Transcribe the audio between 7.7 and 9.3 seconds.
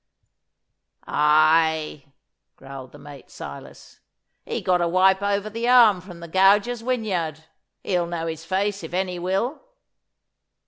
He'll know his face, if any